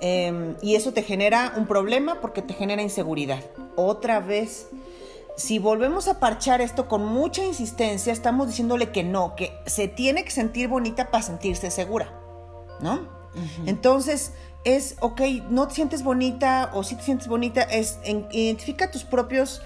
[0.00, 3.42] Em, y eso te genera un problema porque te genera inseguridad.
[3.74, 4.68] Otra vez,
[5.36, 10.22] si volvemos a parchar esto con mucha insistencia, estamos diciéndole que no, que se tiene
[10.22, 12.12] que sentir bonita para sentirse segura,
[12.80, 13.20] ¿no?
[13.66, 14.32] Entonces,
[14.64, 19.62] es, ok, no te sientes bonita o si te sientes bonita, es identifica tus propios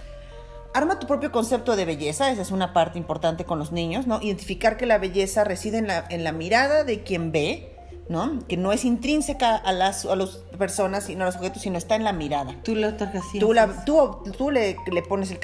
[0.74, 4.20] arma tu propio concepto de belleza, esa es una parte importante con los niños, ¿no?
[4.20, 7.73] Identificar que la belleza reside en la, en la mirada de quien ve,
[8.08, 8.46] ¿no?
[8.46, 11.96] Que no es intrínseca a las, a las personas, sino a los objetos, sino está
[11.96, 12.54] en la mirada.
[12.62, 13.54] Tú le otorgas Tú,
[13.86, 15.38] tú, tú le, le, pones el,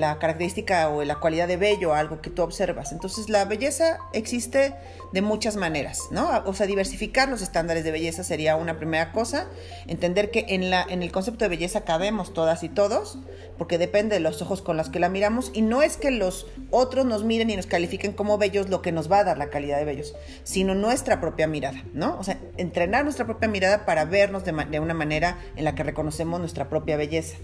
[0.00, 2.92] la característica o la cualidad de bello a algo que tú observas.
[2.92, 4.74] Entonces, la belleza existe
[5.12, 6.42] de muchas maneras, ¿no?
[6.46, 9.46] O sea, diversificar los estándares de belleza sería una primera cosa.
[9.86, 13.18] Entender que en, la, en el concepto de belleza cabemos todas y todos,
[13.58, 15.50] porque depende de los ojos con los que la miramos.
[15.54, 18.92] Y no es que los otros nos miren y nos califiquen como bellos lo que
[18.92, 22.01] nos va a dar la calidad de bellos, sino nuestra propia mirada, ¿no?
[22.10, 26.40] O sea, entrenar nuestra propia mirada para vernos de, una manera en la que reconocemos
[26.40, 27.36] nuestra propia belleza.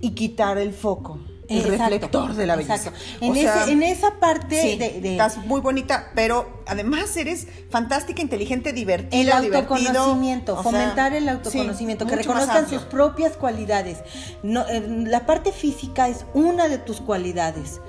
[0.00, 2.92] Y quitar el foco el reflector de la belleza.
[3.20, 9.38] En, en, esa parte de, Estás muy bonita, pero además eres fantástica, inteligente, divertida.
[9.38, 13.98] El autoconocimiento, fomentar el autoconocimiento, que reconozcan sus propias cualidades.
[14.42, 17.80] No, la parte física es una de tus cualidades,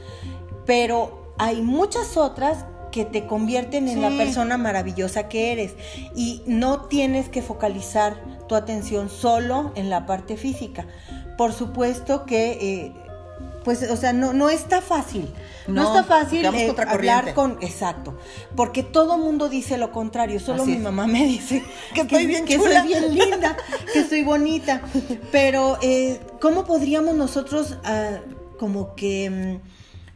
[0.66, 5.74] pero hay muchas otras que te convierten en la persona maravillosa que eres.
[6.16, 10.86] Y no tienes que focalizar tu atención solo en la parte física.
[11.38, 12.94] Por supuesto que, eh,
[13.64, 15.32] pues, o sea, no, no está fácil.
[15.68, 17.58] No, está fácil eh, hablar con...
[17.62, 18.18] Exacto.
[18.56, 20.40] Porque todo mundo dice lo contrario.
[20.40, 23.56] Solo mi mamá me dice que, estoy bien que soy bien linda,
[23.94, 24.82] que soy bonita.
[25.32, 28.18] Pero, eh, ¿cómo podríamos nosotros ah,
[28.58, 29.60] como que...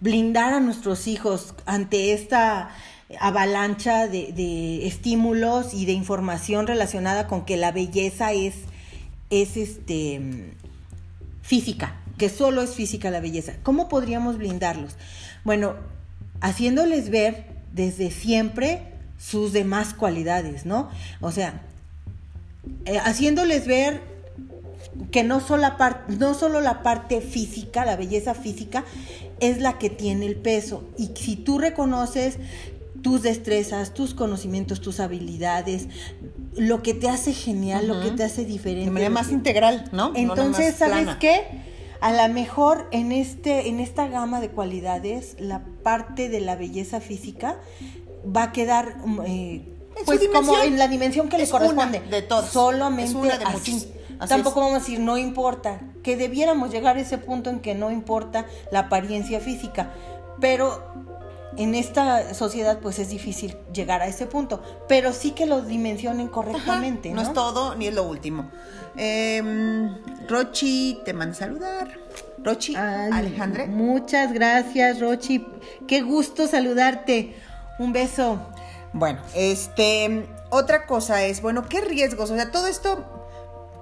[0.03, 2.71] Blindar a nuestros hijos ante esta
[3.21, 8.53] avalancha de, estímulos y de información relacionada con que la belleza es,
[9.29, 10.51] es este,
[11.41, 13.53] física, que solo es física la belleza.
[13.63, 14.97] ¿Cómo podríamos blindarlos?
[15.45, 15.75] Bueno,
[16.41, 18.81] haciéndoles ver desde siempre
[19.17, 20.89] sus demás cualidades, ¿no?
[21.21, 21.61] O sea,
[22.83, 24.12] eh, haciéndoles ver
[25.11, 28.83] que no solo, la parte, no solo la parte física, la belleza física,
[29.39, 30.83] es la que tiene el peso.
[30.97, 32.37] Y si tú reconoces
[33.01, 35.87] tus destrezas, tus conocimientos, tus habilidades,
[36.55, 38.85] lo que te hace genial, lo que te hace diferente.
[38.85, 40.13] De manera más integral, ¿no?
[40.15, 41.41] Entonces, ¿sabes qué?
[41.99, 46.99] A lo mejor en, este, en esta gama de cualidades, la parte de la belleza
[46.99, 47.59] física
[48.25, 49.61] va a quedar eh,
[50.05, 52.01] pues como en la dimensión que le corresponde.
[52.01, 52.49] de todos.
[52.49, 53.87] Solamente así.
[54.27, 57.91] Tampoco vamos a decir no importa, que debiéramos llegar a ese punto en que no
[57.91, 59.91] importa la apariencia física,
[60.39, 60.93] pero
[61.57, 66.27] en esta sociedad pues es difícil llegar a ese punto, pero sí que lo dimensionen
[66.27, 67.11] correctamente.
[67.11, 67.21] ¿no?
[67.21, 68.49] es todo ni es lo último.
[68.95, 69.95] Em,
[70.27, 71.99] Rochi, te mando a saludar.
[72.43, 73.67] Rochi, Alejandre.
[73.67, 75.45] Muchas gracias, Rochi.
[75.87, 77.35] Qué gusto saludarte.
[77.79, 78.39] Un beso.
[78.91, 82.29] Bueno, este, otra cosa es, bueno, ¿qué riesgos?
[82.29, 83.22] O sea, todo esto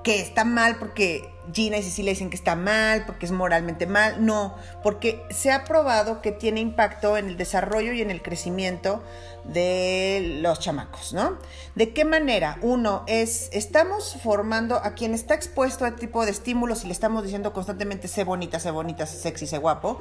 [0.04, 4.26] que está mal porque Gina y Cecilia dicen que está mal, porque es moralmente mal.
[4.26, 9.04] No, porque se ha probado que tiene impacto en el desarrollo y en el crecimiento
[9.44, 11.38] de los chamacos, ¿no?
[11.76, 12.58] ¿De qué manera?
[12.62, 16.94] Uno es, estamos formando a quien está expuesto a este tipo de estímulos y le
[16.94, 20.00] estamos diciendo constantemente, sé bonita, sé bonita, sé sexy, sé guapo.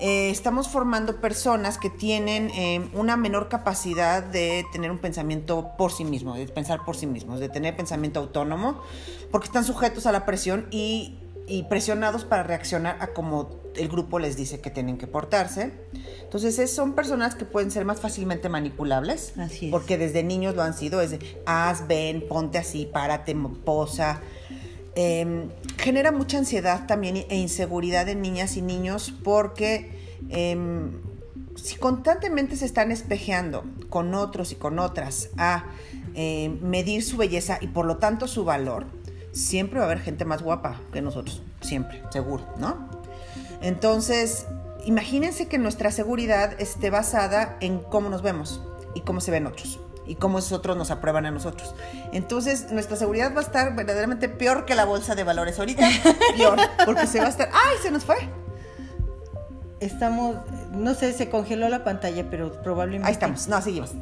[0.00, 5.90] Eh, estamos formando personas que tienen eh, una menor capacidad de tener un pensamiento por
[5.90, 8.80] sí mismo, de pensar por sí mismos, de tener pensamiento autónomo,
[9.32, 11.18] porque están sujetos a la presión y,
[11.70, 15.72] presionados para reaccionar a como el grupo les dice que tienen que portarse.
[16.22, 20.74] Entonces son personas que pueden ser más fácilmente manipulables, así porque desde niños lo han
[20.74, 23.34] sido, es de, haz, ven, ponte así, párate,
[23.64, 24.20] posa.
[25.00, 29.92] Em, genera mucha ansiedad también e inseguridad en niñas y niños porque
[30.28, 30.90] em,
[31.54, 35.66] si constantemente se están espejeando con otros y con otras a
[36.14, 38.86] em, medir su belleza y por lo tanto su valor,
[39.30, 42.90] siempre va a haber gente más guapa que nosotros, siempre, seguro, ¿no?
[43.62, 44.46] Entonces,
[44.84, 48.60] imagínense que nuestra seguridad esté basada en cómo nos vemos
[48.96, 51.74] y cómo se ven otros y cómo esos otros nos aprueban a nosotros.
[52.12, 55.88] Entonces, nuestra seguridad va a estar verdaderamente peor que la bolsa de valores ahorita,
[56.36, 58.16] peor, porque se va a estar, ¡ay, se nos fue!
[59.80, 60.36] Estamos,
[60.72, 63.06] no sé, se congeló la pantalla, pero probablemente...
[63.06, 63.92] Ahí estamos, no, seguimos.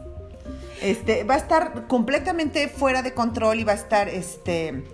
[0.80, 4.84] Este, va a estar completamente fuera de control y va a estar, este,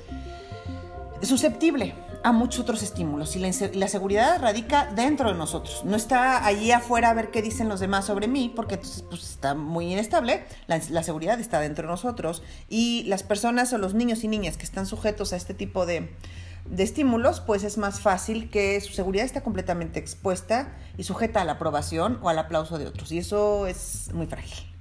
[1.22, 1.94] susceptible
[2.24, 5.82] a muchos otros estímulos y la, seguridad radica dentro de nosotros.
[5.84, 9.22] No está allí afuera a ver qué dicen los demás sobre mí, porque entonces pues,
[9.30, 10.44] está muy inestable.
[10.66, 14.64] La, seguridad está dentro de nosotros y las personas o los niños y niñas que
[14.64, 16.14] están sujetos a este tipo de,
[16.66, 21.44] de estímulos, pues es más fácil que su seguridad esté completamente expuesta y sujeta a
[21.44, 23.10] la aprobación o al aplauso de otros.
[23.12, 24.71] Y eso es muy frágil.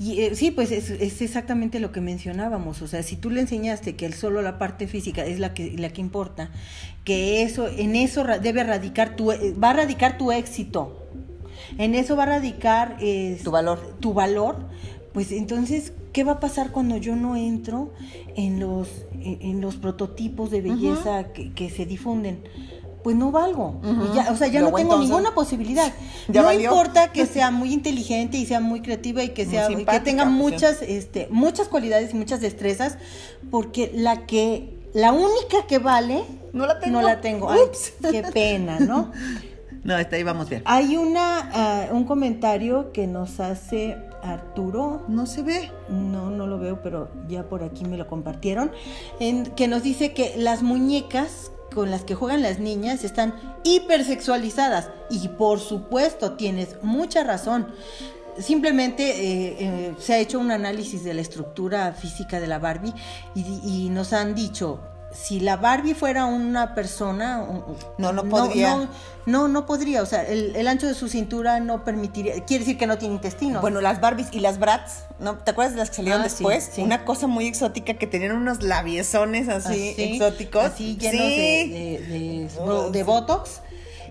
[0.00, 2.82] Y eh, sí, pues es, exactamente lo que mencionábamos.
[2.82, 5.72] O sea, si tú le enseñaste que el solo la parte física es la que,
[5.76, 6.50] la que importa,
[7.04, 11.04] que eso, en eso debe radicar tu, eh, va a radicar tu éxito.
[11.78, 12.98] En eso va a radicar
[13.42, 13.96] tu valor.
[14.00, 14.68] Tu valor.
[15.12, 17.92] Pues entonces, ¿qué va a pasar cuando yo no entro
[18.36, 18.88] en los,
[19.20, 22.40] en, los prototipos de belleza que, que se difunden?
[23.08, 23.80] Pues no valgo.
[24.30, 25.90] o sea, ya no tengo ninguna posibilidad.
[26.28, 30.26] no importa que sea muy inteligente y sea muy creativa y que sea que tenga
[30.26, 32.98] muchas este muchas cualidades y muchas destrezas,
[33.50, 37.00] porque la que la única que vale no la tengo.
[37.00, 37.48] No la tengo.
[38.10, 39.10] qué pena, ¿no?
[39.84, 40.60] No, está ahí vamos bien.
[40.66, 45.00] Hay una ah, un comentario que nos hace Arturo.
[45.08, 45.70] No se ve.
[45.88, 48.70] No, no lo veo, pero ya por aquí me lo compartieron.
[49.18, 54.90] En, que nos dice que las muñecas con las que juegan las niñas están hipersexualizadas.
[55.10, 57.68] Y por supuesto, tienes mucha razón.
[58.36, 62.92] Simplemente eh, eh, se ha hecho un análisis de la estructura física de la Barbie
[63.36, 64.80] y nos han dicho,
[65.12, 67.46] si la Barbie fuera una persona,
[67.96, 68.88] no, no podría.
[69.26, 70.02] No, no, podría.
[70.02, 72.44] O sea, el, ancho de su cintura no permitiría.
[72.44, 73.60] Quiere decir que no tiene intestino.
[73.60, 75.36] Bueno, las Barbies y las Brats, ¿no?
[75.36, 76.72] ¿Te acuerdas de las que salieron ah, después?
[76.78, 80.64] Una cosa muy exótica que tenían unos labiezones así, ah, exóticos.
[80.64, 83.60] Así llenos de, de, botox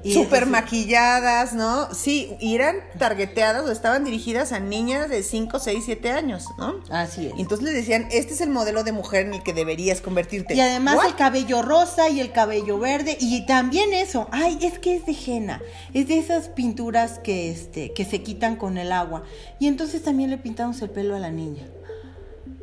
[0.04, 1.94] Súper maquilladas, ¿no?
[1.94, 6.76] Sí, y eran targeteadas o estaban dirigidas a niñas de 5, 6, 7 años, ¿no?
[6.90, 7.34] Así es.
[7.38, 10.56] Entonces les decían, este es el modelo de mujer en el que deberías convertirte.
[10.56, 14.96] Y además el cabello rosa y el cabello verde y también eso, ay, es que
[14.96, 15.62] es de henna,
[15.94, 19.24] es de esas pinturas que, este, que se quitan con el agua.
[19.60, 21.68] Y entonces también le pintamos el pelo a la niña.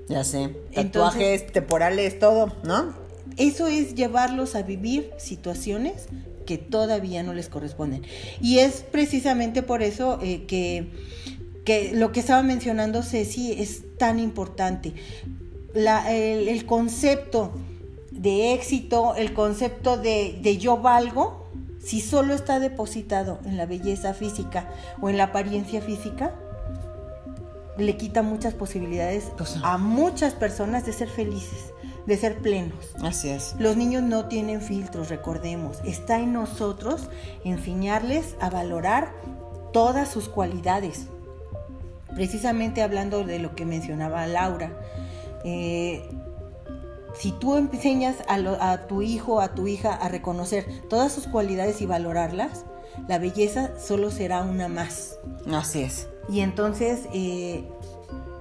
[0.08, 2.94] Ya sé, tatuajes temporales, todo, ¿no?
[3.36, 6.06] Eso es llevarlos a vivir situaciones
[6.44, 8.02] que todavía no les corresponden.
[8.40, 10.90] Y es precisamente por eso eh, que,
[11.64, 14.94] que, lo que estaba mencionando Ceci es tan importante.
[15.74, 17.52] La, el, concepto
[18.10, 21.48] de éxito, el concepto de, de yo valgo,
[21.82, 26.34] si solo está depositado en la belleza física o en la apariencia física,
[27.76, 31.72] le quita muchas posibilidades a muchas personas de ser felices,
[32.06, 32.94] de ser plenos.
[33.02, 33.54] Así es.
[33.58, 35.78] Los niños no tienen filtros, recordemos.
[35.84, 37.08] Está en nosotros
[37.44, 39.12] enseñarles a valorar
[39.72, 41.06] todas sus cualidades.
[42.14, 44.70] Precisamente hablando de lo que mencionaba Laura,
[45.44, 46.08] eh,
[47.14, 51.26] si tú enseñas a, lo- a tu hijo, a tu hija a reconocer todas sus
[51.26, 52.64] cualidades y valorarlas,
[53.08, 55.16] la belleza solo será una más.
[55.52, 56.08] Así es.
[56.28, 57.64] Y entonces eh,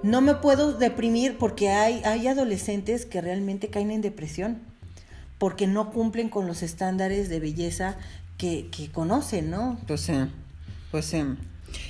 [0.04, 4.62] no me puedo deprimir porque hay, hay adolescentes que realmente caen en depresión
[5.38, 7.98] porque no cumplen con los estándares de belleza
[8.38, 9.78] que, que conocen, ¿no?
[9.88, 10.14] Pues sí,
[10.92, 11.24] pues sí.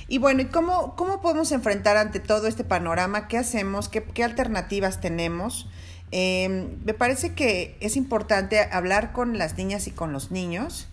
[0.08, 3.28] Y bueno, ¿y cómo, cómo podemos enfrentar ante todo este panorama?
[3.28, 3.88] ¿Qué hacemos?
[3.88, 5.68] ¿Qué, qué alternativas tenemos?
[6.10, 10.88] Eh, me parece que es importante hablar con las niñas y con los niños,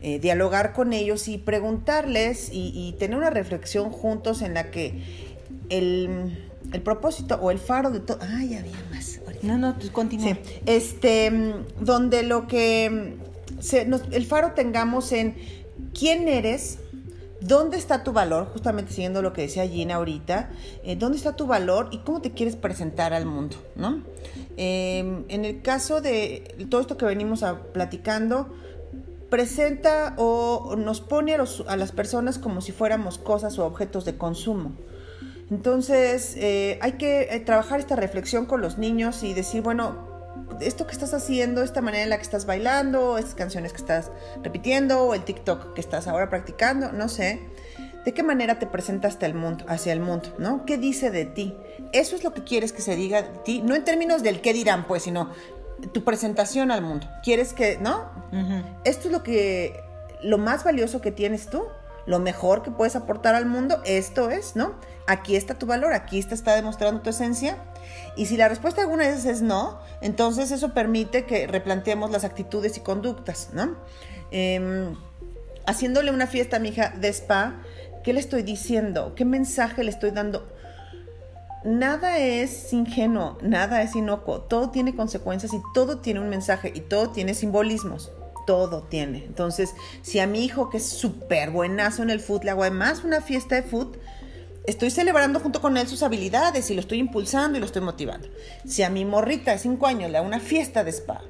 [0.00, 5.02] eh, dialogar con ellos y preguntarles y, y tener una reflexión juntos en la que
[5.70, 8.18] el, el propósito o el faro de todo...
[8.20, 9.18] Ay, había más.
[9.24, 9.46] ahorita.
[9.46, 10.28] No, no, pues continúa.
[10.34, 13.16] Sí, este, donde lo que
[13.60, 15.36] se- nos- el faro tengamos en
[15.98, 16.78] quién eres,
[17.40, 20.50] dónde está tu valor, justamente siguiendo lo que decía Gina ahorita,
[20.82, 24.02] eh, dónde está tu valor y cómo te quieres presentar al mundo, ¿no?
[24.56, 28.52] Eh, en el caso de todo esto que venimos a- platicando,
[29.30, 34.04] presenta o nos pone a, los- a las personas como si fuéramos cosas o objetos
[34.04, 34.72] de consumo.
[35.50, 40.06] Entonces, eh, hay que eh, trabajar esta reflexión con los niños y decir, bueno,
[40.60, 44.10] esto que estás haciendo, esta manera en la que estás bailando, estas canciones que estás
[44.42, 47.40] repitiendo, o el TikTok que estás ahora practicando, no sé,
[48.04, 50.64] ¿de qué manera te presentas el mundo, hacia el mundo, ¿no?
[50.64, 51.56] ¿Qué dice de ti?
[51.92, 54.52] Eso es lo que quieres que se diga de ti, no en términos del qué
[54.52, 55.30] dirán, pues, sino
[55.92, 57.06] tu presentación al mundo.
[57.22, 58.10] ¿Quieres que, no?
[58.32, 58.62] Ujú.
[58.84, 59.80] esto es lo que
[60.22, 61.64] lo más valioso que tienes tú,
[62.06, 64.74] lo mejor que puedes aportar al mundo, esto es, ¿no?
[65.08, 67.56] Aquí está tu valor, aquí está demostrando tu esencia.
[68.14, 72.76] Y si la respuesta alguna vez es no, entonces eso permite que replanteemos las actitudes
[72.76, 73.74] y conductas, ¿no?
[74.30, 74.94] Em,
[75.66, 77.54] haciéndole una fiesta a mi hija de spa,
[78.04, 79.14] ¿qué le estoy diciendo?
[79.14, 80.46] ¿Qué mensaje le estoy dando?
[81.64, 86.80] Nada es ingenuo, nada es inocuo, todo tiene consecuencias y todo tiene un mensaje y
[86.80, 88.12] todo tiene simbolismos,
[88.46, 89.24] todo tiene.
[89.24, 93.04] Entonces, si a mi hijo que es súper buenazo en el foot le hago además
[93.04, 93.96] una fiesta de foot,
[94.68, 98.28] estoy celebrando junto con él sus habilidades y lo estoy impulsando y lo estoy motivando.
[98.66, 101.22] Si a mi morrita de 5 años le hago una fiesta de spa,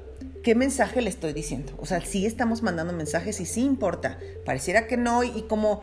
[0.43, 1.71] ¿qué mensaje le estoy diciendo?
[1.77, 4.19] O sea, sí estamos mandando mensajes y sí importa.
[4.45, 5.81] Pareciera que no y, como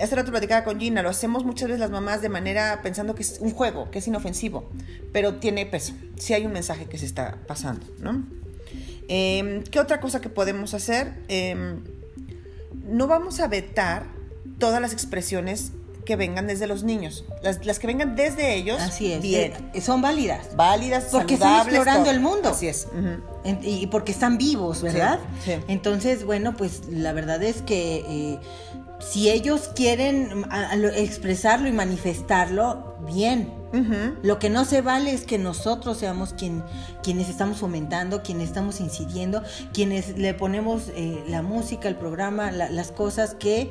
[0.00, 3.22] hace rato platicaba con Gina, lo hacemos muchas veces las mamás de manera pensando que
[3.22, 4.68] es un juego, que es inofensivo,
[5.12, 5.94] pero tiene peso.
[6.16, 8.26] Sí hay un mensaje que se está pasando, ¿no?
[9.08, 11.14] Eh, ¿Qué otra cosa que podemos hacer?
[11.28, 11.76] Eh,
[12.84, 14.06] no vamos a vetar
[14.58, 15.70] todas las expresiones
[16.06, 17.24] que vengan desde los niños.
[17.42, 19.20] Las, las que vengan desde ellos, Así es.
[19.20, 19.52] bien.
[19.74, 20.56] eh, son válidas.
[20.56, 22.12] Válidas, Porque están explorando todo.
[22.14, 22.48] el mundo.
[22.48, 22.88] Así es.
[23.44, 25.18] En- y porque están vivos, ¿verdad?
[25.44, 25.60] Sí, sí.
[25.68, 28.38] Entonces, bueno, pues la verdad es que eh,
[29.00, 33.52] si ellos quieren a- a lo- expresarlo y manifestarlo, bien.
[34.22, 36.62] Lo que no se vale es que nosotros seamos quien,
[37.02, 39.42] quienes estamos fomentando, quienes estamos incidiendo,
[39.74, 43.70] quienes le ponemos eh, la música, el programa, la- las cosas que,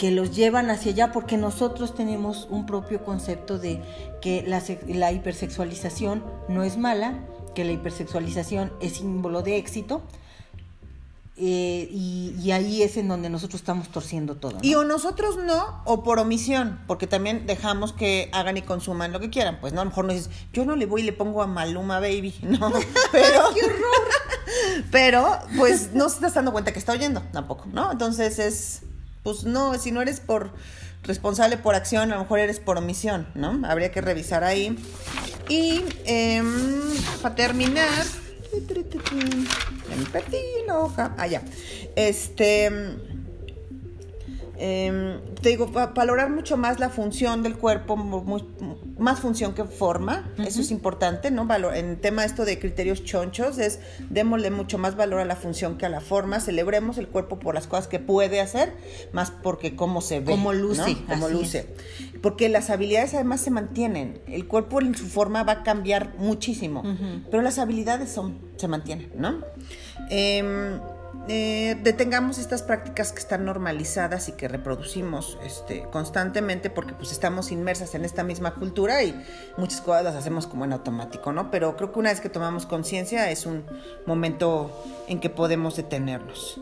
[0.00, 3.82] que los llevan hacia allá, porque nosotros tenemos un propio concepto de
[4.22, 7.18] que la, la hipersexualización no es mala,
[7.54, 10.00] que la hipersexualización es símbolo de éxito.
[11.36, 14.52] eh, y, y ahí es en donde nosotros estamos torciendo todo.
[14.52, 14.58] ¿no?
[14.62, 19.20] Y o nosotros no, o por omisión, porque también dejamos que hagan y consuman lo
[19.20, 19.58] que quieran.
[19.60, 21.46] Pues no, a lo mejor no dices, yo no le voy y le pongo a
[21.46, 22.72] Maluma Baby, no,
[23.12, 23.42] pero...
[23.54, 24.08] ¡Qué horror!
[24.90, 27.92] Pero, pues, no se estás dando cuenta que está oyendo tampoco, ¿no?
[27.92, 28.82] Entonces es,
[29.22, 30.52] pues no, si no eres por
[31.02, 33.60] responsable por acción, a lo mejor eres por omisión, ¿no?
[33.66, 34.76] Habría que revisar ahí.
[35.48, 36.80] Y em,
[37.22, 38.04] para terminar,
[38.52, 41.14] me perdí la hoja.
[41.18, 41.42] Ah, ya.
[41.96, 42.70] Este.
[44.62, 48.44] Em, te digo, va- valorar mucho más la función del cuerpo, muy-
[48.98, 51.46] más función que forma, eso es importante, ¿no?
[51.46, 53.80] Valor, en tema esto de criterios chonchos, es
[54.10, 57.54] démosle mucho más valor a la función que a la forma, celebremos el cuerpo por
[57.54, 58.74] las cosas que puede hacer,
[59.12, 60.32] más porque cómo se ve.
[60.32, 61.06] Cómo luce, ¿no?
[61.08, 61.66] Cómo luce.
[62.20, 66.82] Porque las habilidades además se mantienen, el cuerpo en su forma va a cambiar muchísimo,
[67.30, 69.38] pero las habilidades son, se mantienen, ¿no?
[70.10, 70.78] Em,
[71.28, 77.52] eh, detengamos estas prácticas que están normalizadas y que reproducimos este, constantemente porque pues estamos
[77.52, 79.14] inmersas en esta misma cultura y
[79.56, 81.50] muchas cosas las hacemos como en automático, ¿no?
[81.50, 83.64] Pero creo que una vez que tomamos conciencia es un
[84.06, 86.60] momento en que podemos detenernos.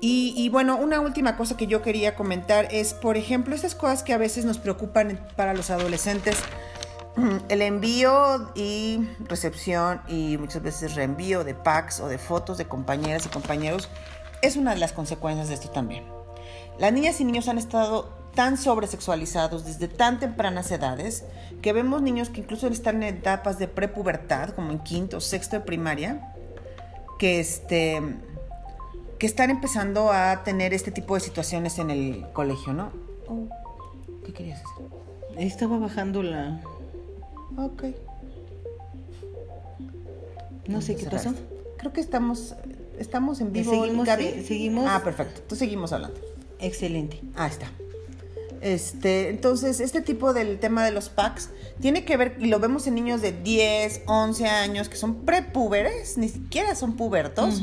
[0.00, 4.02] Y, y, bueno, una última cosa que yo quería comentar es, por ejemplo, estas cosas
[4.02, 6.36] que a veces nos preocupan para los adolescentes
[7.48, 13.26] el envío y recepción y muchas veces reenvío de packs o de fotos de compañeras
[13.26, 13.88] y compañeros
[14.42, 16.04] es una de las consecuencias de esto también.
[16.78, 21.24] Las niñas y niños han estado tan sobresexualizados desde tan tempranas edades
[21.62, 25.56] que vemos niños que incluso están en etapas de prepubertad, como en quinto o sexto
[25.56, 26.34] de primaria,
[27.18, 28.02] que, este,
[29.18, 32.92] que están empezando a tener este tipo de situaciones en el colegio, ¿no?
[33.26, 33.48] Oh,
[34.24, 34.86] ¿Qué querías hacer?
[35.38, 36.60] Estaba bajando la,
[37.56, 37.84] Ok.
[40.68, 41.34] No sé qué pasó.
[41.78, 42.54] Creo que estamos,
[42.98, 43.72] estamos en vivo.
[43.72, 44.86] Seguimos, eh, seguimos.
[44.88, 45.40] Ah, perfecto.
[45.42, 46.18] Entonces seguimos hablando.
[46.58, 47.20] Excelente.
[47.36, 47.70] Ah, está.
[48.60, 51.50] Este, entonces, este tipo del tema de los packs
[51.80, 56.16] tiene que ver, y lo vemos en niños de 10, 11 años, que son prepúberes,
[56.16, 57.62] ni siquiera son pubertos,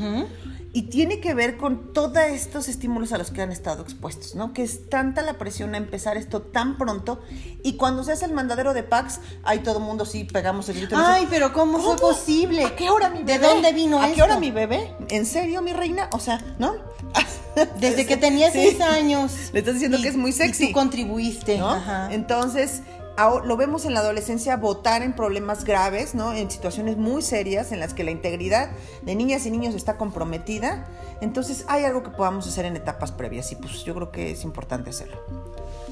[0.76, 4.54] y tiene que ver con todos estos estímulos a los que han estado expuestos, ¿no?
[4.54, 7.22] Que es tanta la presión a empezar esto tan pronto
[7.62, 10.78] y cuando se hace el mandadero de packs, hay todo el mundo sí pegamos el
[10.78, 10.96] grito.
[10.98, 12.66] Ay, pero ¿cómo, fue posible?
[12.66, 13.40] ¿A qué hora mi bebé?
[13.40, 14.96] ¿De dónde vino ¿A qué hora mi bebé?
[15.10, 16.10] ¿En serio, mi reina?
[16.12, 16.76] O sea, ¿no?
[17.80, 19.52] Desde que tenía seis años.
[19.54, 20.66] Le estás diciendo que es muy sexy.
[20.66, 21.60] Y tú contribuiste.
[21.60, 21.78] ¿no?
[22.10, 22.82] Entonces,
[23.18, 26.34] lo vemos en la adolescencia votar en problemas graves, ¿no?
[26.34, 30.86] En situaciones muy serias en las que la integridad de niñas y niños está comprometida.
[31.22, 34.44] Entonces hay algo que podamos hacer en etapas previas y pues yo creo que es
[34.44, 35.18] importante hacerlo.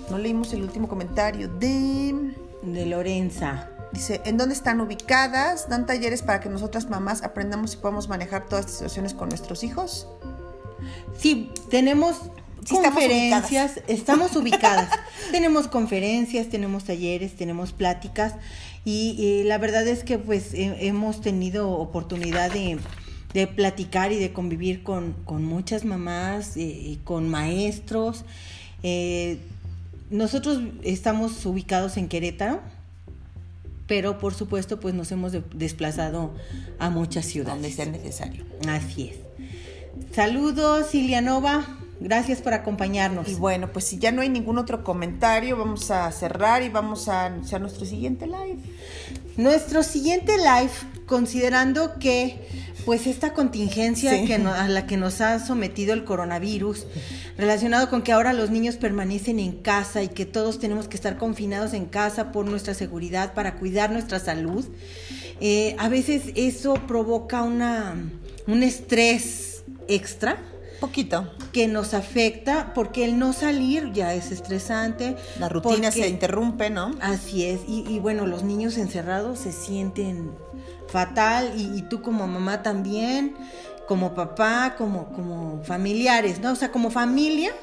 [0.09, 2.35] No leímos el último comentario de...
[2.61, 3.69] De Lorenza.
[3.91, 5.67] Dice, ¿en dónde están ubicadas?
[5.67, 9.63] ¿Dan talleres para que nosotras mamás aprendamos y podamos manejar todas estas situaciones con nuestros
[9.63, 10.07] hijos?
[11.17, 12.17] Sí, tenemos
[12.69, 14.89] conferencias, estamos ubicadas.
[15.31, 18.35] tenemos conferencias, tenemos talleres, tenemos pláticas
[18.83, 22.79] y, la verdad es que pues hemos tenido oportunidad de,
[23.47, 28.25] platicar y de convivir con, muchas mamás eh, y con maestros.
[28.83, 29.37] Eh,
[30.09, 32.59] nosotros estamos ubicados en Querétaro,
[33.87, 36.33] pero por supuesto pues nos hemos desplazado
[36.79, 37.61] a muchas ciudades.
[37.61, 38.45] Donde sea necesario.
[38.67, 40.15] Así es.
[40.15, 41.80] Saludos, Ilianova.
[42.01, 43.29] Gracias por acompañarnos.
[43.29, 47.07] Y bueno, pues si ya no hay ningún otro comentario, vamos a cerrar y vamos
[47.07, 48.57] a anunciar nuestro siguiente live.
[49.37, 50.71] Nuestro siguiente live,
[51.05, 52.47] considerando que
[52.85, 56.87] pues esta contingencia que a la que nos ha sometido el coronavirus,
[57.37, 61.19] relacionado con que ahora los niños permanecen en casa y que todos tenemos que estar
[61.19, 64.65] confinados en casa por nuestra seguridad, para cuidar nuestra salud,
[65.39, 67.93] eh, a veces eso provoca una,
[68.47, 70.39] un estrés extra
[70.81, 71.31] Poquito.
[71.53, 75.15] Que nos afecta porque el no salir ya es estresante.
[75.39, 76.95] La rutina se interrumpe, ¿no?
[77.01, 77.61] Así es.
[77.67, 80.31] Y, bueno, los niños encerrados se sienten
[80.87, 83.35] fatal y, tú como mamá también,
[83.87, 86.51] como papá, como, como familiares, ¿no?
[86.51, 87.53] O sea, como familia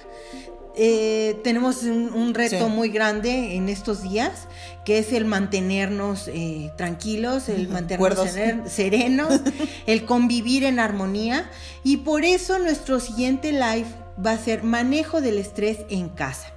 [0.80, 4.46] eh, tenemos un, reto muy grande en estos días,
[4.84, 8.30] que es el mantenernos eh, tranquilos, el mantenernos
[8.70, 9.40] serenos,
[9.86, 11.50] el convivir en armonía.
[11.82, 13.86] Y por eso nuestro siguiente live
[14.24, 16.52] va a ser manejo del estrés en casa.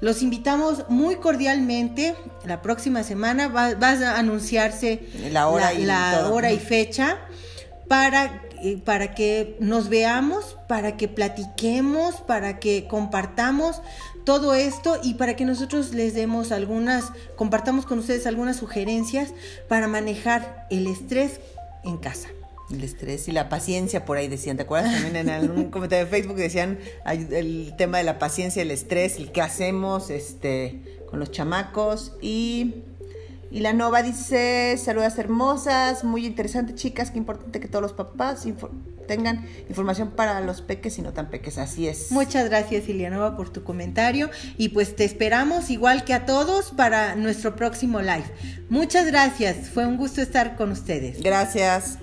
[0.00, 2.14] Los invitamos muy cordialmente.
[2.44, 5.00] La próxima semana va, a anunciarse
[5.32, 7.18] la hora, y, la hora y fecha
[7.88, 8.40] para
[8.84, 13.82] para que nos veamos, para que platiquemos, para que compartamos
[14.24, 19.34] todo esto y para que nosotros les demos algunas, compartamos con ustedes algunas sugerencias
[19.68, 21.40] para manejar el estrés
[21.84, 22.28] en casa.
[22.70, 24.92] El estrés y la paciencia, por ahí decían, ¿te acuerdas?
[24.94, 29.32] También en algún comentario de Facebook decían el tema de la paciencia, el estrés, el
[29.32, 32.76] qué hacemos este, con los chamacos y
[33.54, 38.44] y la Nova dice, saludas hermosas, muy interesante chicas, qué importante que todos los papás
[39.06, 42.10] tengan información para los peques y no tan peques, así es.
[42.10, 44.28] Muchas gracias Ilianova por tu comentario
[44.58, 48.24] y pues te esperamos igual que a todos para nuestro próximo live.
[48.70, 51.22] Muchas gracias, fue un gusto estar con ustedes.
[51.22, 51.98] Gracias.